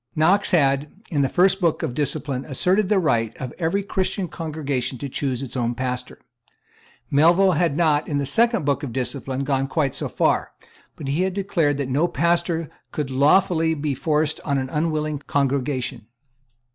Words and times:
Knox 0.15 0.49
had, 0.49 0.91
in 1.11 1.21
the 1.21 1.29
First 1.29 1.61
Book 1.61 1.83
of 1.83 1.93
Discipline, 1.93 2.43
asserted 2.45 2.89
the 2.89 2.97
right 2.97 3.37
of 3.37 3.53
every 3.59 3.83
Christian 3.83 4.27
congregation 4.27 4.97
to 4.97 5.07
choose 5.07 5.43
its 5.43 5.55
own 5.55 5.75
pastor. 5.75 6.17
Melville 7.11 7.51
had 7.51 7.77
not, 7.77 8.07
in 8.07 8.17
the 8.17 8.25
Second 8.25 8.65
Book 8.65 8.81
of 8.81 8.93
Discipline, 8.93 9.43
gone 9.43 9.67
quite 9.67 9.93
so 9.93 10.09
far; 10.09 10.53
but 10.95 11.07
he 11.07 11.21
had 11.21 11.35
declared 11.35 11.77
that 11.77 11.87
no 11.87 12.07
pastor 12.07 12.71
could 12.91 13.11
lawfully 13.11 13.75
be 13.75 13.93
forced 13.93 14.39
on 14.43 14.57
an 14.57 14.71
unwilling 14.71 15.19
congregation. 15.27 16.07